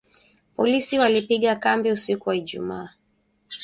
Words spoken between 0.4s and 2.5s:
Polisi walipiga kambi usiku wa